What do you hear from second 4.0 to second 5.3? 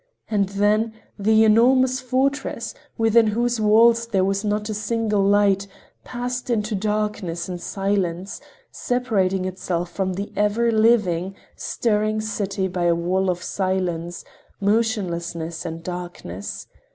there was not a single